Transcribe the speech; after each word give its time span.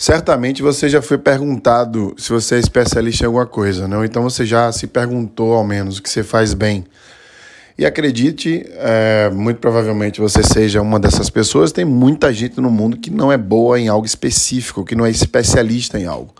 Certamente 0.00 0.62
você 0.62 0.88
já 0.88 1.02
foi 1.02 1.18
perguntado 1.18 2.14
se 2.16 2.30
você 2.30 2.54
é 2.54 2.58
especialista 2.58 3.24
em 3.24 3.26
alguma 3.26 3.44
coisa, 3.44 3.86
não? 3.86 4.02
Então 4.02 4.22
você 4.22 4.46
já 4.46 4.72
se 4.72 4.86
perguntou 4.86 5.52
ao 5.52 5.62
menos 5.62 5.98
o 5.98 6.02
que 6.02 6.08
você 6.08 6.22
faz 6.22 6.54
bem. 6.54 6.86
E 7.76 7.84
acredite, 7.84 8.64
é, 8.76 9.28
muito 9.28 9.58
provavelmente 9.58 10.18
você 10.18 10.42
seja 10.42 10.80
uma 10.80 10.98
dessas 10.98 11.28
pessoas. 11.28 11.70
Tem 11.70 11.84
muita 11.84 12.32
gente 12.32 12.58
no 12.62 12.70
mundo 12.70 12.96
que 12.96 13.10
não 13.10 13.30
é 13.30 13.36
boa 13.36 13.78
em 13.78 13.88
algo 13.88 14.06
específico, 14.06 14.86
que 14.86 14.94
não 14.94 15.04
é 15.04 15.10
especialista 15.10 16.00
em 16.00 16.06
algo. 16.06 16.32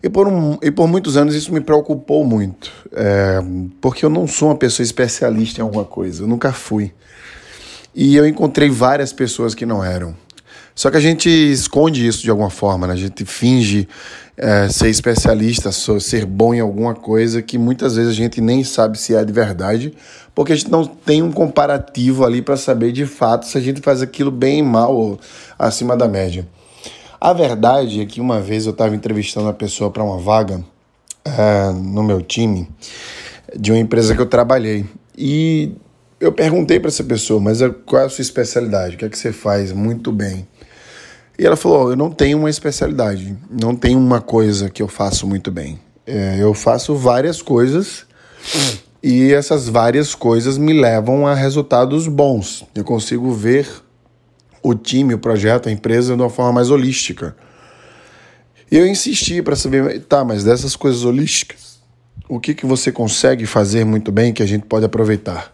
E 0.00 0.08
por, 0.08 0.28
um, 0.28 0.56
e 0.62 0.70
por 0.70 0.86
muitos 0.86 1.16
anos 1.16 1.34
isso 1.34 1.52
me 1.52 1.60
preocupou 1.60 2.24
muito, 2.24 2.70
é, 2.92 3.40
porque 3.80 4.04
eu 4.04 4.10
não 4.10 4.28
sou 4.28 4.50
uma 4.50 4.56
pessoa 4.56 4.84
especialista 4.84 5.60
em 5.60 5.64
alguma 5.64 5.84
coisa, 5.84 6.22
eu 6.22 6.28
nunca 6.28 6.52
fui. 6.52 6.92
E 7.92 8.14
eu 8.14 8.24
encontrei 8.28 8.70
várias 8.70 9.12
pessoas 9.12 9.56
que 9.56 9.66
não 9.66 9.84
eram. 9.84 10.14
Só 10.74 10.90
que 10.90 10.96
a 10.96 11.00
gente 11.00 11.28
esconde 11.28 12.06
isso 12.06 12.22
de 12.22 12.30
alguma 12.30 12.50
forma, 12.50 12.86
né? 12.86 12.94
A 12.94 12.96
gente 12.96 13.24
finge 13.24 13.88
é, 14.36 14.68
ser 14.68 14.88
especialista, 14.88 15.70
ser 15.72 16.24
bom 16.24 16.54
em 16.54 16.60
alguma 16.60 16.94
coisa 16.94 17.42
que 17.42 17.58
muitas 17.58 17.96
vezes 17.96 18.10
a 18.10 18.14
gente 18.14 18.40
nem 18.40 18.64
sabe 18.64 18.98
se 18.98 19.14
é 19.14 19.24
de 19.24 19.32
verdade, 19.32 19.94
porque 20.34 20.52
a 20.52 20.56
gente 20.56 20.70
não 20.70 20.84
tem 20.84 21.22
um 21.22 21.30
comparativo 21.30 22.24
ali 22.24 22.40
para 22.40 22.56
saber 22.56 22.92
de 22.92 23.04
fato 23.04 23.46
se 23.46 23.58
a 23.58 23.60
gente 23.60 23.80
faz 23.80 24.00
aquilo 24.00 24.30
bem, 24.30 24.62
mal 24.62 24.96
ou 24.96 25.20
acima 25.58 25.96
da 25.96 26.08
média. 26.08 26.46
A 27.20 27.32
verdade 27.32 28.00
é 28.00 28.06
que 28.06 28.20
uma 28.20 28.40
vez 28.40 28.66
eu 28.66 28.72
estava 28.72 28.96
entrevistando 28.96 29.46
uma 29.46 29.52
pessoa 29.52 29.90
para 29.90 30.02
uma 30.02 30.18
vaga 30.18 30.64
é, 31.24 31.70
no 31.72 32.02
meu 32.02 32.20
time 32.20 32.68
de 33.56 33.70
uma 33.70 33.78
empresa 33.78 34.14
que 34.14 34.20
eu 34.20 34.26
trabalhei 34.26 34.86
e 35.16 35.72
eu 36.18 36.32
perguntei 36.32 36.80
para 36.80 36.88
essa 36.88 37.04
pessoa, 37.04 37.40
mas 37.40 37.58
qual 37.84 38.02
é 38.02 38.06
a 38.06 38.08
sua 38.08 38.22
especialidade? 38.22 38.94
O 38.94 38.98
que 38.98 39.04
é 39.04 39.08
que 39.08 39.18
você 39.18 39.32
faz 39.32 39.72
muito 39.72 40.10
bem? 40.10 40.46
E 41.38 41.46
ela 41.46 41.56
falou: 41.56 41.90
Eu 41.90 41.96
não 41.96 42.10
tenho 42.10 42.38
uma 42.38 42.50
especialidade, 42.50 43.36
não 43.50 43.74
tenho 43.74 43.98
uma 43.98 44.20
coisa 44.20 44.70
que 44.70 44.82
eu 44.82 44.88
faço 44.88 45.26
muito 45.26 45.50
bem. 45.50 45.80
É, 46.06 46.36
eu 46.40 46.52
faço 46.52 46.94
várias 46.96 47.40
coisas 47.40 48.04
e 49.02 49.32
essas 49.32 49.68
várias 49.68 50.14
coisas 50.14 50.58
me 50.58 50.72
levam 50.72 51.26
a 51.26 51.34
resultados 51.34 52.08
bons. 52.08 52.64
Eu 52.74 52.84
consigo 52.84 53.32
ver 53.32 53.68
o 54.62 54.74
time, 54.74 55.14
o 55.14 55.18
projeto, 55.18 55.68
a 55.68 55.72
empresa 55.72 56.14
de 56.14 56.22
uma 56.22 56.30
forma 56.30 56.52
mais 56.52 56.70
holística. 56.70 57.36
E 58.70 58.76
eu 58.76 58.86
insisti 58.86 59.42
para 59.42 59.56
saber, 59.56 60.00
tá, 60.04 60.24
mas 60.24 60.44
dessas 60.44 60.74
coisas 60.76 61.04
holísticas, 61.04 61.78
o 62.28 62.40
que, 62.40 62.54
que 62.54 62.64
você 62.64 62.90
consegue 62.90 63.44
fazer 63.44 63.84
muito 63.84 64.10
bem 64.10 64.32
que 64.32 64.42
a 64.42 64.46
gente 64.46 64.64
pode 64.64 64.84
aproveitar? 64.84 65.52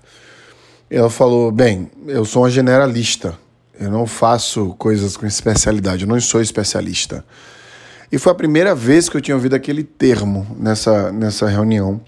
Ela 0.90 1.10
falou: 1.10 1.50
bem, 1.50 1.90
eu 2.06 2.24
sou 2.24 2.42
uma 2.42 2.50
generalista. 2.50 3.36
Eu 3.80 3.90
não 3.90 4.06
faço 4.06 4.74
coisas 4.76 5.16
com 5.16 5.24
especialidade, 5.24 6.02
eu 6.02 6.08
não 6.08 6.20
sou 6.20 6.40
especialista. 6.40 7.24
E 8.10 8.18
foi 8.18 8.32
a 8.32 8.34
primeira 8.34 8.74
vez 8.74 9.08
que 9.08 9.16
eu 9.16 9.20
tinha 9.20 9.36
ouvido 9.36 9.54
aquele 9.54 9.84
termo 9.84 10.46
nessa, 10.58 11.12
nessa 11.12 11.46
reunião. 11.46 12.00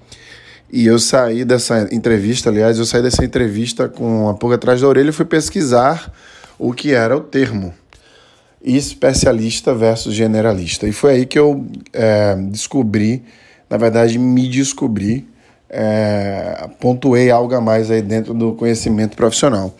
E 0.72 0.86
eu 0.86 0.98
saí 0.98 1.44
dessa 1.44 1.88
entrevista, 1.92 2.48
aliás, 2.48 2.78
eu 2.78 2.84
saí 2.84 3.02
dessa 3.02 3.24
entrevista 3.24 3.88
com 3.88 4.28
a 4.28 4.34
pulga 4.34 4.56
atrás 4.56 4.80
da 4.80 4.88
orelha 4.88 5.10
e 5.10 5.12
fui 5.12 5.24
pesquisar 5.24 6.12
o 6.58 6.72
que 6.72 6.92
era 6.92 7.16
o 7.16 7.20
termo 7.20 7.72
especialista 8.62 9.74
versus 9.74 10.14
generalista. 10.14 10.88
E 10.88 10.92
foi 10.92 11.12
aí 11.12 11.26
que 11.26 11.38
eu 11.38 11.66
é, 11.92 12.34
descobri, 12.34 13.22
na 13.68 13.76
verdade, 13.76 14.18
me 14.18 14.48
descobri, 14.48 15.28
é, 15.68 16.68
pontuei 16.80 17.30
algo 17.30 17.54
a 17.54 17.60
mais 17.60 17.90
aí 17.90 18.02
dentro 18.02 18.34
do 18.34 18.54
conhecimento 18.54 19.16
profissional 19.16 19.74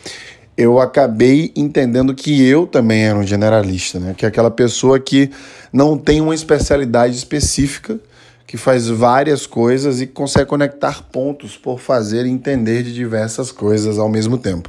eu 0.57 0.79
acabei 0.79 1.53
entendendo 1.57 2.15
que 2.15 2.47
eu 2.47 2.67
também 2.67 3.05
era 3.05 3.19
um 3.19 3.27
generalista, 3.27 3.99
né? 3.99 4.15
Que 4.17 4.25
é 4.25 4.29
aquela 4.29 4.51
pessoa 4.51 4.99
que 4.99 5.31
não 5.73 5.97
tem 5.97 6.21
uma 6.21 6.35
especialidade 6.35 7.17
específica, 7.17 7.99
que 8.47 8.57
faz 8.57 8.89
várias 8.89 9.47
coisas 9.47 10.01
e 10.01 10.07
consegue 10.07 10.47
conectar 10.47 11.05
pontos 11.05 11.57
por 11.57 11.79
fazer 11.79 12.27
e 12.27 12.31
entender 12.31 12.83
de 12.83 12.93
diversas 12.93 13.53
coisas 13.53 13.99
ao 13.99 14.09
mesmo 14.09 14.37
tempo. 14.37 14.69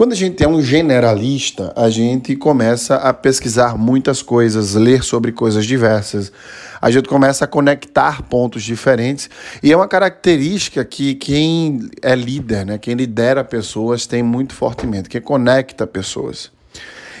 Quando 0.00 0.12
a 0.12 0.16
gente 0.16 0.42
é 0.42 0.48
um 0.48 0.62
generalista, 0.62 1.74
a 1.76 1.90
gente 1.90 2.34
começa 2.34 2.94
a 2.94 3.12
pesquisar 3.12 3.76
muitas 3.76 4.22
coisas, 4.22 4.74
ler 4.74 5.02
sobre 5.02 5.30
coisas 5.30 5.66
diversas, 5.66 6.32
a 6.80 6.90
gente 6.90 7.06
começa 7.06 7.44
a 7.44 7.46
conectar 7.46 8.22
pontos 8.22 8.62
diferentes 8.62 9.28
e 9.62 9.70
é 9.70 9.76
uma 9.76 9.86
característica 9.86 10.82
que 10.86 11.14
quem 11.14 11.90
é 12.00 12.14
líder, 12.14 12.64
né, 12.64 12.78
quem 12.78 12.94
lidera 12.94 13.44
pessoas 13.44 14.06
tem 14.06 14.22
muito 14.22 14.54
fortemente, 14.54 15.06
que 15.06 15.20
conecta 15.20 15.86
pessoas. 15.86 16.50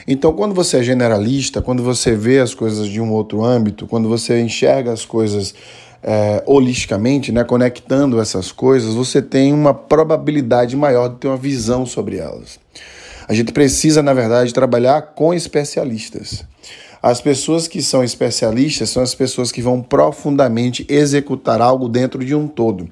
Então, 0.08 0.32
quando 0.32 0.54
você 0.54 0.78
é 0.78 0.82
generalista, 0.82 1.60
quando 1.60 1.82
você 1.82 2.16
vê 2.16 2.38
as 2.38 2.54
coisas 2.54 2.88
de 2.88 2.98
um 2.98 3.12
outro 3.12 3.44
âmbito, 3.44 3.86
quando 3.86 4.08
você 4.08 4.40
enxerga 4.40 4.90
as 4.90 5.04
coisas 5.04 5.54
é, 6.02 6.42
holisticamente, 6.46 7.30
né, 7.32 7.44
conectando 7.44 8.20
essas 8.20 8.50
coisas, 8.52 8.94
você 8.94 9.20
tem 9.20 9.52
uma 9.52 9.74
probabilidade 9.74 10.76
maior 10.76 11.08
de 11.08 11.16
ter 11.16 11.28
uma 11.28 11.36
visão 11.36 11.84
sobre 11.84 12.16
elas. 12.16 12.58
A 13.28 13.34
gente 13.34 13.52
precisa, 13.52 14.02
na 14.02 14.12
verdade, 14.12 14.52
trabalhar 14.52 15.02
com 15.14 15.32
especialistas. 15.32 16.44
As 17.02 17.20
pessoas 17.20 17.66
que 17.66 17.80
são 17.80 18.04
especialistas 18.04 18.90
são 18.90 19.02
as 19.02 19.14
pessoas 19.14 19.50
que 19.50 19.62
vão 19.62 19.80
profundamente 19.80 20.84
executar 20.86 21.62
algo 21.62 21.88
dentro 21.88 22.22
de 22.22 22.34
um 22.34 22.46
todo. 22.46 22.90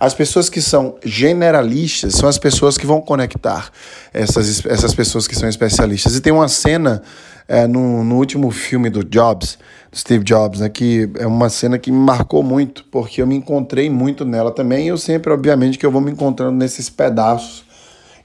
As 0.00 0.14
pessoas 0.14 0.48
que 0.48 0.62
são 0.62 0.96
generalistas 1.04 2.14
são 2.14 2.28
as 2.28 2.38
pessoas 2.38 2.78
que 2.78 2.86
vão 2.86 3.00
conectar 3.00 3.70
essas, 4.14 4.64
essas 4.64 4.94
pessoas 4.94 5.28
que 5.28 5.34
são 5.34 5.48
especialistas. 5.48 6.16
E 6.16 6.20
tem 6.22 6.32
uma 6.32 6.48
cena 6.48 7.02
é, 7.52 7.66
no, 7.66 8.02
no 8.02 8.16
último 8.16 8.50
filme 8.50 8.88
do 8.88 9.04
Jobs, 9.04 9.58
do 9.90 9.98
Steve 9.98 10.24
Jobs, 10.24 10.60
né, 10.60 10.70
que 10.70 11.06
é 11.18 11.26
uma 11.26 11.50
cena 11.50 11.78
que 11.78 11.92
me 11.92 11.98
marcou 11.98 12.42
muito, 12.42 12.82
porque 12.90 13.20
eu 13.20 13.26
me 13.26 13.34
encontrei 13.34 13.90
muito 13.90 14.24
nela 14.24 14.50
também. 14.50 14.86
E 14.86 14.88
eu 14.88 14.96
sempre, 14.96 15.30
obviamente, 15.30 15.78
que 15.78 15.84
eu 15.84 15.90
vou 15.90 16.00
me 16.00 16.10
encontrando 16.10 16.56
nesses 16.56 16.88
pedaços 16.88 17.62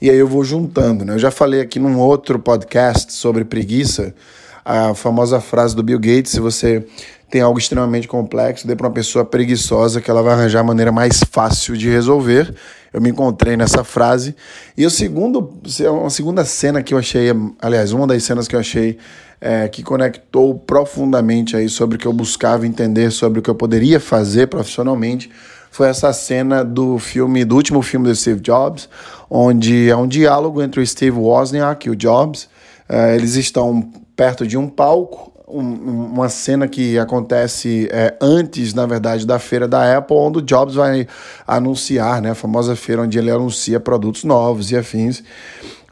e 0.01 0.09
aí 0.09 0.15
eu 0.15 0.29
vou 0.29 0.45
juntando. 0.45 1.03
Né? 1.03 1.15
Eu 1.15 1.19
já 1.19 1.29
falei 1.29 1.59
aqui 1.59 1.77
num 1.77 1.99
outro 1.99 2.39
podcast 2.39 3.11
sobre 3.11 3.43
preguiça 3.43 4.15
a 4.63 4.93
famosa 4.93 5.41
frase 5.41 5.75
do 5.75 5.83
Bill 5.83 5.99
Gates: 5.99 6.31
se 6.31 6.39
você 6.39 6.87
tem 7.29 7.41
algo 7.41 7.59
extremamente 7.59 8.07
complexo, 8.07 8.65
dê 8.65 8.75
para 8.75 8.87
uma 8.87 8.93
pessoa 8.93 9.25
preguiçosa 9.25 9.99
que 9.99 10.09
ela 10.09 10.21
vai 10.21 10.33
arranjar 10.33 10.61
a 10.61 10.63
maneira 10.63 10.91
mais 10.91 11.19
fácil 11.29 11.75
de 11.75 11.89
resolver. 11.89 12.53
Eu 12.93 13.01
me 13.01 13.09
encontrei 13.09 13.57
nessa 13.57 13.83
frase. 13.83 14.35
E 14.77 14.85
o 14.85 14.89
segundo, 14.89 15.53
uma 15.91 16.09
segunda 16.09 16.45
cena 16.45 16.81
que 16.81 16.93
eu 16.93 16.97
achei, 16.97 17.27
aliás, 17.61 17.91
uma 17.91 18.07
das 18.07 18.23
cenas 18.23 18.47
que 18.47 18.55
eu 18.55 18.59
achei 18.59 18.97
é, 19.41 19.67
que 19.67 19.83
conectou 19.83 20.55
profundamente 20.55 21.55
aí 21.55 21.69
sobre 21.69 21.97
o 21.97 21.99
que 21.99 22.07
eu 22.07 22.13
buscava 22.13 22.65
entender, 22.65 23.11
sobre 23.11 23.39
o 23.39 23.41
que 23.41 23.49
eu 23.49 23.55
poderia 23.55 23.99
fazer 23.99 24.47
profissionalmente, 24.47 25.29
foi 25.69 25.89
essa 25.89 26.11
cena 26.13 26.63
do 26.63 26.97
filme, 26.97 27.45
do 27.45 27.55
último 27.55 27.81
filme 27.81 28.07
do 28.07 28.15
Steve 28.15 28.39
Jobs, 28.39 28.89
onde 29.29 29.89
é 29.89 29.95
um 29.95 30.07
diálogo 30.07 30.61
entre 30.61 30.81
o 30.81 30.87
Steve 30.87 31.17
Wozniak 31.17 31.87
e 31.87 31.91
o 31.91 31.95
Jobs. 31.95 32.49
É, 32.89 33.15
eles 33.15 33.35
estão 33.35 33.91
perto 34.15 34.47
de 34.47 34.57
um 34.57 34.67
palco, 34.67 35.31
um, 35.47 35.61
uma 35.61 36.27
cena 36.27 36.67
que 36.67 36.99
acontece 36.99 37.87
é, 37.89 38.15
antes, 38.19 38.73
na 38.73 38.85
verdade, 38.85 39.25
da 39.25 39.39
feira 39.39 39.67
da 39.67 39.97
Apple, 39.97 40.17
onde 40.17 40.39
o 40.39 40.41
Jobs 40.41 40.75
vai 40.75 41.07
anunciar, 41.47 42.21
né, 42.21 42.31
a 42.31 42.35
famosa 42.35 42.75
feira 42.75 43.03
onde 43.03 43.17
ele 43.17 43.31
anuncia 43.31 43.79
produtos 43.79 44.25
novos 44.25 44.71
e 44.71 44.75
afins. 44.75 45.23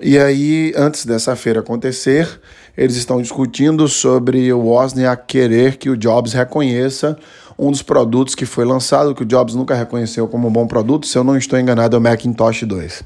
E 0.02 0.20
aí, 0.20 0.74
antes 0.76 1.06
dessa 1.06 1.38
feira 1.38 1.62
acontecer, 1.62 2.28
eles 2.78 2.98
estão 2.98 3.22
discutindo 3.22 3.88
sobre 3.88 4.52
o 4.52 4.60
Wozniak 4.60 5.24
querer 5.26 5.78
que 5.78 5.90
o 5.90 5.96
Jobs 5.96 6.34
reconheça 6.34 7.18
um 7.58 7.72
dos 7.72 7.82
produtos 7.82 8.36
que 8.36 8.46
foi 8.46 8.66
lançado, 8.66 9.16
que 9.16 9.24
o 9.24 9.26
Jobs 9.26 9.56
nunca 9.56 9.74
reconheceu 9.74 10.28
como 10.28 10.48
um 10.48 10.52
bom 10.52 10.68
produto, 10.68 11.08
se 11.08 11.18
eu 11.18 11.24
não 11.24 11.38
estou 11.38 11.58
enganado, 11.58 11.96
é 11.96 12.00
o 12.00 12.02
Macintosh 12.02 12.64
2. 12.64 13.04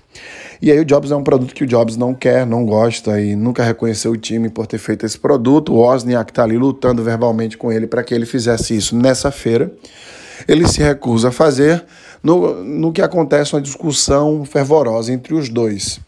E 0.61 0.71
aí 0.71 0.79
o 0.79 0.85
Jobs 0.85 1.11
é 1.11 1.15
um 1.15 1.23
produto 1.23 1.53
que 1.53 1.63
o 1.63 1.67
Jobs 1.67 1.95
não 1.95 2.13
quer, 2.13 2.45
não 2.45 2.65
gosta 2.65 3.21
e 3.21 3.35
nunca 3.35 3.63
reconheceu 3.63 4.11
o 4.11 4.17
time 4.17 4.49
por 4.49 4.67
ter 4.67 4.77
feito 4.77 5.05
esse 5.05 5.17
produto. 5.17 5.73
O 5.73 5.77
Wozniak 5.77 6.31
está 6.31 6.43
ali 6.43 6.57
lutando 6.57 7.03
verbalmente 7.03 7.57
com 7.57 7.71
ele 7.71 7.87
para 7.87 8.03
que 8.03 8.13
ele 8.13 8.25
fizesse 8.25 8.75
isso 8.75 8.95
nessa 8.95 9.31
feira. 9.31 9.71
Ele 10.47 10.67
se 10.67 10.81
recusa 10.81 11.29
a 11.29 11.31
fazer, 11.31 11.85
no, 12.23 12.63
no 12.63 12.91
que 12.91 13.01
acontece 13.01 13.53
uma 13.53 13.61
discussão 13.61 14.43
fervorosa 14.43 15.13
entre 15.13 15.33
os 15.33 15.47
dois. 15.47 15.99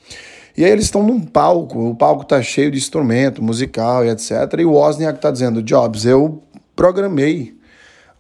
E 0.58 0.66
aí 0.66 0.72
eles 0.72 0.86
estão 0.86 1.04
num 1.04 1.22
palco, 1.22 1.90
o 1.90 1.96
palco 1.96 2.24
está 2.24 2.42
cheio 2.42 2.72
de 2.72 2.78
instrumento 2.78 3.42
musical 3.42 4.04
e 4.04 4.10
etc. 4.10 4.32
E 4.60 4.66
o 4.66 4.74
Wozniak 4.74 5.18
está 5.18 5.32
dizendo, 5.32 5.62
Jobs, 5.62 6.06
eu 6.06 6.44
programei 6.76 7.56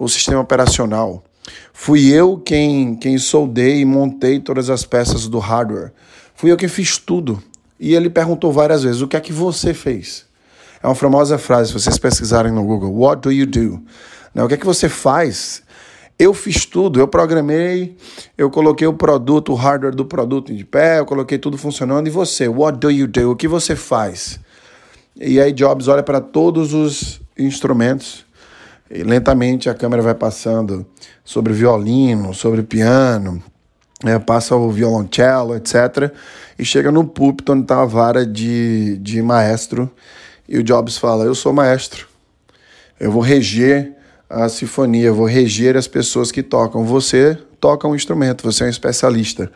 o 0.03 0.09
sistema 0.09 0.41
operacional. 0.41 1.23
Fui 1.71 2.11
eu 2.11 2.37
quem, 2.37 2.95
quem 2.95 3.19
soldei 3.19 3.81
e 3.81 3.85
montei 3.85 4.39
todas 4.39 4.67
as 4.67 4.83
peças 4.83 5.27
do 5.27 5.37
hardware. 5.37 5.91
Fui 6.33 6.51
eu 6.51 6.57
quem 6.57 6.67
fiz 6.67 6.97
tudo. 6.97 7.41
E 7.79 7.93
ele 7.93 8.09
perguntou 8.09 8.51
várias 8.51 8.81
vezes: 8.81 9.01
o 9.01 9.07
que 9.07 9.15
é 9.15 9.19
que 9.19 9.31
você 9.31 9.75
fez? 9.75 10.25
É 10.81 10.87
uma 10.87 10.95
famosa 10.95 11.37
frase, 11.37 11.67
se 11.67 11.73
vocês 11.73 11.99
pesquisarem 11.99 12.51
no 12.51 12.63
Google: 12.63 12.91
What 12.95 13.21
do 13.21 13.31
you 13.31 13.45
do? 13.45 13.79
Não, 14.33 14.45
o 14.45 14.47
que 14.47 14.55
é 14.55 14.57
que 14.57 14.65
você 14.65 14.89
faz? 14.89 15.61
Eu 16.17 16.33
fiz 16.33 16.65
tudo, 16.65 16.99
eu 16.99 17.07
programei, 17.07 17.95
eu 18.37 18.49
coloquei 18.49 18.87
o 18.87 18.93
produto, 18.93 19.51
o 19.51 19.55
hardware 19.55 19.95
do 19.95 20.05
produto 20.05 20.53
de 20.53 20.63
pé, 20.63 20.99
eu 20.99 21.05
coloquei 21.05 21.37
tudo 21.37 21.57
funcionando. 21.59 22.07
E 22.07 22.09
você, 22.09 22.47
what 22.47 22.79
do 22.79 22.89
you 22.89 23.07
do? 23.07 23.31
O 23.31 23.35
que 23.35 23.47
você 23.47 23.75
faz? 23.75 24.39
E 25.15 25.39
aí 25.39 25.51
Jobs 25.51 25.87
olha 25.87 26.03
para 26.03 26.19
todos 26.21 26.73
os 26.73 27.21
instrumentos. 27.37 28.25
Lentamente 28.93 29.69
a 29.69 29.73
câmera 29.73 30.01
vai 30.01 30.13
passando 30.13 30.85
sobre 31.23 31.53
violino, 31.53 32.33
sobre 32.33 32.61
piano, 32.61 33.41
né, 34.03 34.19
passa 34.19 34.55
o 34.55 34.69
violoncelo, 34.69 35.55
etc. 35.55 36.11
E 36.59 36.65
chega 36.65 36.91
no 36.91 37.05
púlpito 37.05 37.53
onde 37.53 37.63
está 37.63 37.81
a 37.81 37.85
vara 37.85 38.25
de, 38.25 38.97
de 38.97 39.21
maestro. 39.21 39.89
E 40.47 40.57
o 40.57 40.63
Jobs 40.63 40.97
fala: 40.97 41.23
Eu 41.23 41.35
sou 41.35 41.53
maestro. 41.53 42.07
Eu 42.99 43.11
vou 43.11 43.21
reger 43.21 43.93
a 44.29 44.47
sinfonia, 44.47 45.07
eu 45.07 45.15
vou 45.15 45.25
reger 45.25 45.75
as 45.77 45.87
pessoas 45.87 46.31
que 46.31 46.43
tocam. 46.43 46.83
Você 46.85 47.37
toca 47.59 47.87
um 47.87 47.95
instrumento, 47.95 48.43
você 48.43 48.63
é 48.63 48.67
um 48.67 48.69
especialista. 48.69 49.51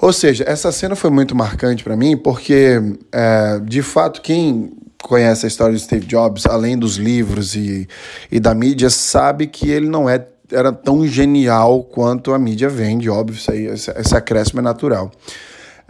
Ou 0.00 0.12
seja, 0.12 0.44
essa 0.46 0.70
cena 0.70 0.94
foi 0.94 1.10
muito 1.10 1.34
marcante 1.34 1.82
para 1.82 1.96
mim 1.96 2.16
porque, 2.16 2.80
é, 3.10 3.58
de 3.60 3.82
fato, 3.82 4.22
quem 4.22 4.72
conhece 5.02 5.46
a 5.46 5.48
história 5.48 5.74
de 5.74 5.80
Steve 5.80 6.06
Jobs, 6.06 6.46
além 6.46 6.76
dos 6.76 6.96
livros 6.96 7.54
e, 7.54 7.88
e 8.30 8.40
da 8.40 8.54
mídia, 8.54 8.90
sabe 8.90 9.46
que 9.46 9.70
ele 9.70 9.88
não 9.88 10.08
é, 10.08 10.24
era 10.50 10.72
tão 10.72 11.06
genial 11.06 11.84
quanto 11.84 12.32
a 12.32 12.38
mídia 12.38 12.68
vende, 12.68 13.08
óbvio, 13.08 13.38
isso 13.38 13.50
aí, 13.50 13.66
esse, 13.66 14.16
acréscimo 14.16 14.60
é 14.60 14.62
natural. 14.62 15.10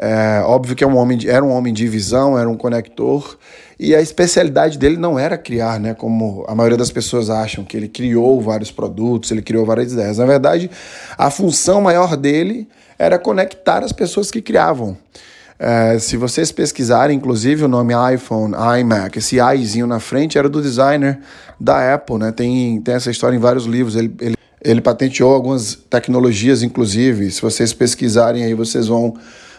É, 0.01 0.43
óbvio 0.45 0.77
que 0.77 0.85
é 0.85 0.87
um 0.87 0.97
homem 0.97 1.19
era 1.27 1.45
um 1.45 1.51
homem 1.51 1.75
de 1.75 1.89
visão, 1.89 2.39
era 2.39 2.49
um 2.49 2.57
conector, 2.57 3.37
e 3.81 3.95
a 3.95 4.01
especialidade 4.01 4.79
dele 4.79 4.97
não 4.97 5.19
era 5.19 5.37
criar, 5.37 5.81
né, 5.81 5.95
como 5.95 6.45
a 6.47 6.55
maioria 6.55 6.77
das 6.77 6.91
pessoas 6.91 7.31
acham, 7.31 7.65
que 7.65 7.77
ele 7.77 7.89
criou 7.89 8.41
vários 8.41 8.71
produtos, 8.71 9.31
ele 9.31 9.43
criou 9.43 9.65
várias 9.65 9.93
ideias. 9.93 10.19
Na 10.19 10.27
verdade, 10.27 10.71
a 11.17 11.31
função 11.31 11.81
maior 11.81 12.17
dele 12.17 12.69
era 12.99 13.19
conectar 13.19 13.83
as 13.83 13.93
pessoas 13.93 14.31
que 14.31 14.43
criavam. 14.43 14.97
É, 15.59 15.99
se 15.99 16.17
vocês 16.17 16.53
pesquisarem, 16.53 17.17
inclusive, 17.17 17.65
o 17.65 17.69
nome 17.69 17.93
iPhone, 18.15 18.55
iMac, 18.81 19.19
esse 19.19 19.39
izinho 19.57 19.87
na 19.87 19.99
frente 19.99 20.39
era 20.39 20.49
do 20.49 20.63
designer 20.63 21.19
da 21.59 21.95
Apple, 21.95 22.19
né? 22.19 22.31
Tem, 22.31 22.81
tem 22.81 22.95
essa 22.95 23.11
história 23.11 23.37
em 23.37 23.41
vários 23.41 23.65
livros. 23.65 23.97
Ele, 23.97 24.15
ele, 24.21 24.37
ele 24.63 24.81
patenteou 24.81 25.35
algumas 25.35 25.75
tecnologias, 25.75 26.63
inclusive. 26.63 27.31
Se 27.33 27.43
vocês 27.43 27.73
pesquisarem 27.73 28.45
aí, 28.45 28.55
vocês 28.55 28.87
vão, 28.87 29.15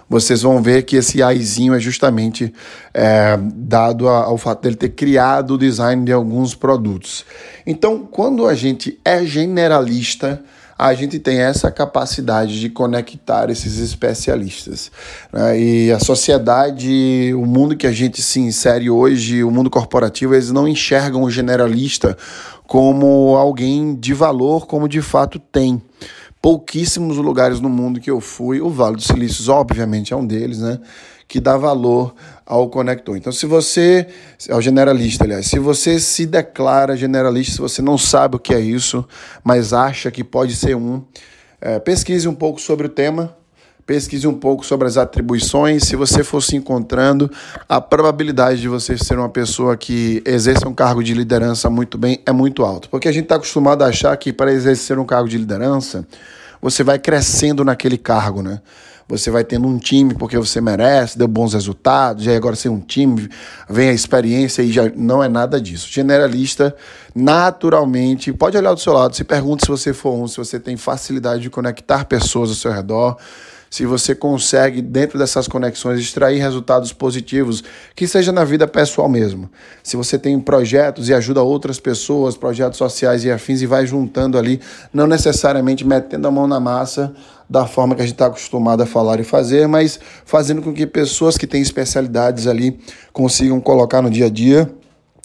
vocês 0.08 0.42
vão 0.42 0.62
ver 0.62 0.84
que 0.84 0.96
esse 0.96 1.22
izinho 1.22 1.74
é 1.74 1.80
justamente 1.80 2.54
é, 2.94 3.38
dado 3.42 4.08
ao 4.08 4.38
fato 4.38 4.62
dele 4.62 4.78
ter 4.78 4.90
criado 4.90 5.56
o 5.56 5.58
design 5.58 6.06
de 6.06 6.14
alguns 6.14 6.56
produtos. 6.56 7.26
Então, 7.68 8.08
quando 8.10 8.48
a 8.48 8.56
gente 8.56 8.98
é 9.04 9.26
generalista, 9.26 10.42
a 10.80 10.94
gente 10.94 11.20
tem 11.20 11.40
essa 11.42 11.70
capacidade 11.70 12.58
de 12.58 12.70
conectar 12.70 13.50
esses 13.50 13.80
especialistas. 13.80 14.90
Né? 15.34 15.60
E 15.60 15.92
a 15.92 16.00
sociedade, 16.00 17.34
o 17.36 17.46
mundo 17.46 17.76
que 17.76 17.86
a 17.86 17.92
gente 17.92 18.22
se 18.22 18.40
insere 18.40 18.90
hoje, 18.90 19.44
o 19.44 19.52
mundo 19.52 19.70
corporativo, 19.70 20.34
eles 20.34 20.52
não 20.52 20.66
enxergam 20.66 21.24
o 21.24 21.30
generalista 21.30 22.18
como 22.66 23.36
alguém 23.36 23.94
de 23.94 24.14
valor, 24.14 24.68
como 24.68 24.88
de 24.88 25.02
fato 25.02 25.38
tem 25.38 25.82
pouquíssimos 26.42 27.18
lugares 27.18 27.60
no 27.60 27.68
mundo 27.68 28.00
que 28.00 28.10
eu 28.10 28.22
fui, 28.22 28.62
o 28.62 28.70
Vale 28.70 28.96
do 28.96 29.02
Silício, 29.02 29.52
obviamente, 29.52 30.14
é 30.14 30.16
um 30.16 30.26
deles, 30.26 30.60
né? 30.60 30.80
Que 31.28 31.42
dá 31.42 31.58
valor 31.58 32.16
ao 32.50 32.68
conector. 32.68 33.16
Então, 33.16 33.32
se 33.32 33.46
você, 33.46 34.08
é 34.48 34.56
o 34.56 34.60
generalista, 34.60 35.24
aliás, 35.24 35.46
se 35.46 35.60
você 35.60 36.00
se 36.00 36.26
declara 36.26 36.98
generalista, 36.98 37.54
se 37.54 37.62
você 37.62 37.80
não 37.80 37.96
sabe 37.96 38.38
o 38.38 38.40
que 38.40 38.56
é 38.56 38.60
isso, 38.60 39.08
mas 39.44 39.72
acha 39.72 40.10
que 40.10 40.24
pode 40.24 40.56
ser 40.56 40.76
um, 40.76 41.04
é, 41.62 41.78
pesquise 41.78 42.28
um 42.28 42.34
pouco 42.34 42.60
sobre 42.60 42.88
o 42.88 42.90
tema, 42.90 43.38
pesquise 43.86 44.28
um 44.28 44.34
pouco 44.34 44.66
sobre 44.66 44.88
as 44.88 44.98
atribuições. 44.98 45.84
Se 45.84 45.96
você 45.96 46.24
for 46.24 46.42
se 46.42 46.56
encontrando, 46.56 47.30
a 47.68 47.80
probabilidade 47.80 48.62
de 48.62 48.68
você 48.68 48.98
ser 48.98 49.20
uma 49.20 49.30
pessoa 49.30 49.78
que 49.78 50.24
exerce 50.26 50.68
um 50.68 50.74
cargo 50.74 51.04
de 51.04 51.14
liderança 51.14 51.70
muito 51.70 52.00
bem 52.00 52.20
é 52.26 52.32
muito 52.32 52.66
alto. 52.66 52.90
Porque 52.90 53.08
a 53.08 53.12
gente 53.12 53.26
está 53.26 53.36
acostumado 53.36 53.84
a 53.84 53.88
achar 53.88 54.18
que 54.18 54.34
para 54.34 54.52
exercer 54.52 54.98
um 54.98 55.06
cargo 55.06 55.30
de 55.30 55.38
liderança, 55.38 56.04
você 56.60 56.84
vai 56.84 56.98
crescendo 56.98 57.64
naquele 57.64 57.98
cargo, 57.98 58.42
né? 58.42 58.60
Você 59.10 59.32
vai 59.32 59.44
tendo 59.44 59.68
um 59.68 59.80
time 59.80 60.14
porque 60.14 60.38
você 60.38 60.62
merece, 60.62 61.18
deu 61.18 61.28
bons 61.28 61.56
resultados, 61.56 62.28
e 62.28 62.30
agora 62.30 62.56
sem 62.56 62.70
um 62.70 62.80
time, 62.80 63.28
vem 63.68 63.90
a 63.90 63.94
experiência 63.94 64.62
e 64.62 64.72
já 64.72 64.90
não 64.96 65.24
é 65.24 65.28
nada 65.28 65.60
disso. 65.60 65.92
Generalista, 65.92 66.76
naturalmente, 67.16 68.32
pode 68.32 68.56
olhar 68.56 68.74
do 68.74 68.80
seu 68.80 68.94
lado, 68.94 69.16
se 69.16 69.24
pergunta 69.24 69.66
se 69.66 69.72
você 69.72 69.94
for 69.94 70.14
um, 70.14 70.28
se 70.28 70.38
você 70.38 70.60
tem 70.60 70.78
facilidade 70.78 71.42
de 71.42 71.50
conectar 71.50 72.06
pessoas 72.06 72.50
ao 72.50 72.56
seu 72.56 72.72
redor, 72.72 73.18
se 73.70 73.86
você 73.86 74.16
consegue, 74.16 74.82
dentro 74.82 75.20
dessas 75.20 75.48
conexões, 75.48 76.00
extrair 76.00 76.40
resultados 76.40 76.92
positivos, 76.92 77.64
que 77.96 78.08
seja 78.08 78.32
na 78.32 78.44
vida 78.44 78.68
pessoal 78.68 79.08
mesmo. 79.08 79.50
Se 79.84 79.96
você 79.96 80.18
tem 80.18 80.40
projetos 80.40 81.08
e 81.10 81.14
ajuda 81.14 81.44
outras 81.44 81.80
pessoas, 81.80 82.36
projetos 82.36 82.78
sociais 82.78 83.24
e 83.24 83.32
afins, 83.32 83.62
e 83.62 83.66
vai 83.66 83.86
juntando 83.86 84.38
ali, 84.38 84.60
não 84.94 85.06
necessariamente 85.06 85.86
metendo 85.86 86.28
a 86.28 86.32
mão 86.32 86.48
na 86.48 86.60
massa 86.60 87.14
da 87.50 87.66
forma 87.66 87.96
que 87.96 88.02
a 88.02 88.06
gente 88.06 88.14
está 88.14 88.28
acostumado 88.28 88.84
a 88.84 88.86
falar 88.86 89.20
e 89.20 89.24
fazer, 89.24 89.68
mas 89.68 90.00
fazendo 90.24 90.62
com 90.62 90.74
que 90.74 90.86
pessoas 90.86 91.38
que 91.38 91.48
têm 91.48 91.62
especialidades 91.62 92.46
ali 92.46 92.80
consigam 93.12 93.60
colocar 93.60 94.02
no 94.02 94.10
dia 94.10 94.28
a 94.28 94.30
dia 94.30 94.72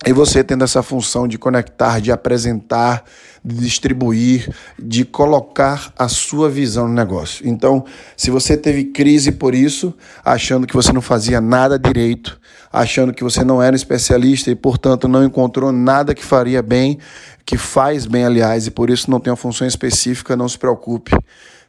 e 0.06 0.12
você 0.12 0.44
tendo 0.44 0.64
essa 0.64 0.82
função 0.82 1.26
de 1.26 1.38
conectar, 1.38 2.00
de 2.00 2.12
apresentar, 2.12 3.04
de 3.44 3.56
distribuir, 3.56 4.48
de 4.78 5.04
colocar 5.04 5.92
a 5.98 6.08
sua 6.08 6.50
visão 6.50 6.88
no 6.88 6.94
negócio. 6.94 7.46
Então, 7.46 7.84
se 8.16 8.30
você 8.30 8.56
teve 8.56 8.84
crise 8.84 9.32
por 9.32 9.54
isso, 9.54 9.94
achando 10.24 10.66
que 10.66 10.74
você 10.74 10.92
não 10.92 11.00
fazia 11.00 11.40
nada 11.40 11.78
direito, 11.78 12.38
achando 12.72 13.12
que 13.12 13.24
você 13.24 13.44
não 13.44 13.62
era 13.62 13.76
especialista 13.76 14.50
e, 14.50 14.54
portanto, 14.54 15.08
não 15.08 15.24
encontrou 15.24 15.72
nada 15.72 16.14
que 16.14 16.24
faria 16.24 16.62
bem, 16.62 16.98
que 17.46 17.56
faz 17.56 18.06
bem, 18.06 18.24
aliás, 18.24 18.66
e 18.66 18.70
por 18.70 18.90
isso 18.90 19.10
não 19.10 19.20
tem 19.20 19.30
uma 19.30 19.36
função 19.36 19.66
específica, 19.66 20.36
não 20.36 20.48
se 20.48 20.58
preocupe. 20.58 21.12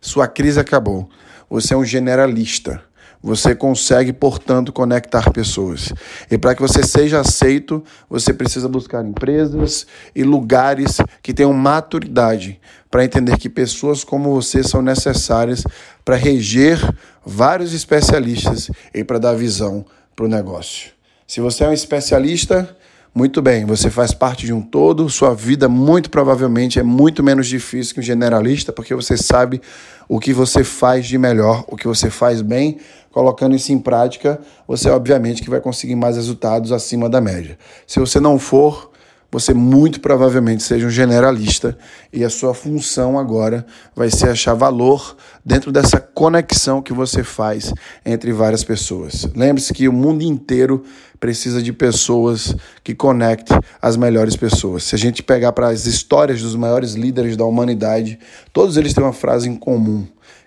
Sua 0.02 0.28
crise 0.28 0.60
acabou. 0.60 1.10
Você 1.50 1.74
é 1.74 1.78
um 1.78 1.86
generalista. 1.86 2.82
Você 3.26 3.56
consegue, 3.56 4.14
portanto, 4.14 4.72
conectar 4.72 5.32
pessoas. 5.32 5.92
E 6.30 6.38
para 6.38 6.54
que 6.54 6.62
você 6.62 6.84
seja 6.84 7.22
aceito, 7.22 7.84
você 8.08 8.32
precisa 8.32 8.70
buscar 8.70 9.04
empresas 9.04 9.88
e 10.16 10.24
lugares 10.24 10.98
que 11.24 11.34
tenham 11.34 11.52
maturidade 11.52 12.62
para 12.92 13.04
entender 13.04 13.36
que 13.40 13.50
pessoas 13.50 14.04
como 14.04 14.32
você 14.32 14.62
são 14.62 14.80
necessárias 14.80 15.64
para 16.06 16.16
reger 16.16 16.80
vários 17.26 17.74
especialistas 17.74 18.70
e 18.94 19.04
para 19.04 19.18
dar 19.18 19.34
visão 19.34 19.84
para 20.16 20.26
o 20.26 20.30
negócio. 20.30 20.92
Se 21.26 21.42
você 21.42 21.64
é 21.64 21.70
um 21.70 21.74
especialista, 21.74 22.78
muito 23.18 23.42
bem, 23.42 23.66
você 23.66 23.90
faz 23.90 24.14
parte 24.14 24.46
de 24.46 24.52
um 24.52 24.62
todo, 24.62 25.10
sua 25.10 25.34
vida 25.34 25.70
muito 25.70 26.10
provavelmente 26.10 26.80
é 26.80 26.84
muito 26.84 27.24
menos 27.24 27.48
difícil 27.48 27.94
que 27.94 28.02
um 28.02 28.04
generalista, 28.04 28.74
porque 28.74 28.94
você 28.94 29.16
sabe 29.16 29.62
o 30.06 30.20
que 30.20 30.34
você 30.34 30.66
faz 30.66 31.06
de 31.06 31.18
melhor, 31.18 31.64
o 31.70 31.78
que 31.78 31.88
você 31.88 32.10
faz 32.10 32.42
bem, 32.42 32.78
colocando 33.16 33.56
isso 33.56 33.72
em 33.72 33.80
prática, 33.80 34.42
você 34.68 34.90
obviamente 34.90 35.42
que 35.42 35.50
vai 35.50 35.62
conseguir 35.62 35.96
mais 35.96 36.18
resultados 36.18 36.74
acima 36.74 37.08
da 37.10 37.22
média. 37.22 37.58
Se 37.88 37.98
você 37.98 38.20
não 38.20 38.38
for, 38.38 38.92
você 39.32 39.54
muito 39.54 40.02
provavelmente 40.02 40.62
seja 40.62 40.86
um 40.86 40.90
generalista 40.90 41.78
e 42.12 42.26
a 42.26 42.30
sua 42.30 42.54
função 42.54 43.18
agora 43.18 43.66
vai 43.96 44.10
ser 44.10 44.32
achar 44.32 44.54
valor 44.54 45.16
dentro 45.46 45.72
dessa 45.72 45.98
conexão 45.98 46.82
que 46.82 46.92
você 46.92 47.24
faz 47.24 47.74
entre 48.06 48.34
várias 48.34 48.66
pessoas. 48.66 49.26
Lembre-se 49.34 49.74
que 49.74 49.88
o 49.88 49.94
mundo 49.94 50.22
inteiro 50.22 50.84
precisa 51.18 51.64
de 51.64 51.72
pessoas 51.72 52.54
que 52.84 52.94
conectem 52.94 53.58
as 53.82 53.96
melhores 53.96 54.36
pessoas. 54.36 54.84
Se 54.84 54.94
a 54.94 54.98
gente 54.98 55.24
pegar 55.24 55.54
para 55.54 55.70
as 55.70 55.86
histórias 55.86 56.42
dos 56.42 56.56
maiores 56.56 56.96
líderes 56.96 57.38
da 57.38 57.46
humanidade, 57.46 58.20
todos 58.52 58.76
eles 58.76 58.94
têm 58.94 59.04
uma 59.04 59.14
frase 59.14 59.48
em 59.48 59.56
comum, 59.56 60.06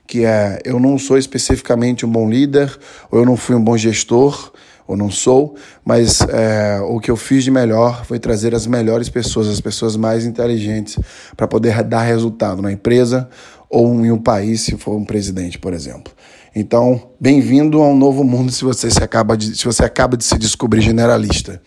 que 0.08 0.24
é: 0.24 0.58
eu 0.64 0.80
não 0.80 0.98
sou 0.98 1.16
especificamente 1.18 2.04
um 2.04 2.10
bom 2.10 2.28
líder, 2.28 2.76
ou 3.12 3.20
eu 3.20 3.26
não 3.26 3.36
fui 3.36 3.54
um 3.54 3.62
bom 3.62 3.76
gestor, 3.76 4.50
ou 4.86 4.96
não 4.96 5.10
sou, 5.10 5.54
mas 5.84 6.22
é, 6.22 6.80
o 6.80 6.98
que 6.98 7.10
eu 7.10 7.16
fiz 7.16 7.44
de 7.44 7.50
melhor 7.50 8.06
foi 8.06 8.18
trazer 8.18 8.54
as 8.54 8.66
melhores 8.66 9.10
pessoas, 9.10 9.46
as 9.46 9.60
pessoas 9.60 9.96
mais 9.96 10.24
inteligentes, 10.24 10.98
para 11.36 11.46
poder 11.46 11.84
dar 11.84 12.02
resultado 12.02 12.62
na 12.62 12.72
empresa 12.72 13.28
ou 13.68 13.94
em 14.04 14.10
um 14.10 14.18
país, 14.18 14.62
se 14.62 14.78
for 14.78 14.96
um 14.96 15.04
presidente, 15.04 15.58
por 15.58 15.74
exemplo. 15.74 16.10
Então, 16.56 17.10
bem-vindo 17.20 17.82
a 17.82 17.86
um 17.86 17.96
novo 17.96 18.24
mundo 18.24 18.50
se 18.50 18.64
você, 18.64 18.90
se, 18.90 19.04
acaba 19.04 19.36
de, 19.36 19.54
se 19.58 19.66
você 19.66 19.84
acaba 19.84 20.16
de 20.16 20.24
se 20.24 20.38
descobrir 20.38 20.80
generalista. 20.80 21.60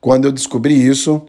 Quando 0.00 0.24
eu 0.24 0.32
descobri 0.32 0.74
isso, 0.74 1.22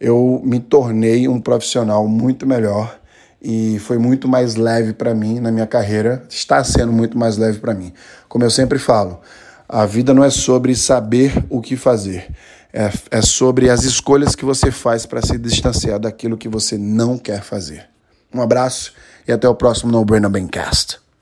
eu 0.00 0.40
me 0.42 0.58
tornei 0.58 1.28
um 1.28 1.38
profissional 1.38 2.08
muito 2.08 2.46
melhor 2.46 2.99
e 3.42 3.78
foi 3.78 3.98
muito 3.98 4.28
mais 4.28 4.54
leve 4.54 4.92
para 4.92 5.14
mim 5.14 5.40
na 5.40 5.50
minha 5.50 5.66
carreira, 5.66 6.22
está 6.28 6.62
sendo 6.62 6.92
muito 6.92 7.16
mais 7.16 7.36
leve 7.36 7.58
para 7.58 7.74
mim. 7.74 7.92
Como 8.28 8.44
eu 8.44 8.50
sempre 8.50 8.78
falo, 8.78 9.20
a 9.68 9.86
vida 9.86 10.12
não 10.12 10.24
é 10.24 10.30
sobre 10.30 10.74
saber 10.74 11.32
o 11.48 11.60
que 11.60 11.76
fazer, 11.76 12.28
é, 12.72 12.90
é 13.10 13.22
sobre 13.22 13.70
as 13.70 13.84
escolhas 13.84 14.34
que 14.34 14.44
você 14.44 14.70
faz 14.70 15.06
para 15.06 15.22
se 15.22 15.38
distanciar 15.38 15.98
daquilo 15.98 16.36
que 16.36 16.48
você 16.48 16.76
não 16.76 17.16
quer 17.16 17.42
fazer. 17.42 17.88
Um 18.32 18.40
abraço 18.40 18.92
e 19.26 19.32
até 19.32 19.48
o 19.48 19.54
próximo 19.54 19.90
No 19.90 20.04
Brainer 20.04 20.30
Bencast. 20.30 20.98